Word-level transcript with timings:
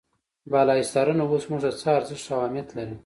بالا 0.51 0.73
حصارونه 0.81 1.23
اوس 1.27 1.43
موږ 1.49 1.61
ته 1.65 1.71
څه 1.81 1.89
ارزښت 1.97 2.25
او 2.31 2.39
اهمیت 2.43 2.69
لري. 2.77 2.95